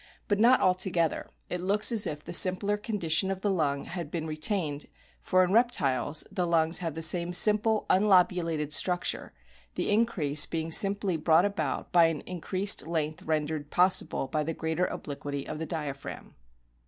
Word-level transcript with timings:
But 0.27 0.39
not 0.39 0.61
altogether; 0.61 1.29
it 1.47 1.61
looks 1.61 1.91
as 1.91 2.07
if 2.07 2.23
the 2.23 2.33
simpler 2.33 2.75
condition 2.75 3.29
of 3.29 3.41
the 3.41 3.51
lung 3.51 3.83
had 3.83 4.09
been 4.09 4.25
retained, 4.25 4.87
for 5.19 5.43
in 5.43 5.53
reptiles 5.53 6.25
the 6.31 6.47
lungs 6.47 6.79
have 6.79 6.95
the 6.95 7.03
same 7.03 7.31
simple 7.33 7.85
unlobulated 7.87 8.73
structure, 8.73 9.31
the 9.75 9.91
increase 9.91 10.47
being 10.47 10.71
simply 10.71 11.17
brought 11.17 11.45
about 11.45 11.91
by 11.91 12.05
an 12.07 12.21
increased 12.21 12.87
length 12.87 13.21
rendered 13.21 13.69
possible 13.69 14.25
by 14.27 14.43
the 14.43 14.55
greater 14.55 14.85
obliquity 14.85 15.47
of 15.47 15.59
the 15.59 15.67
diaphragm. 15.67 16.33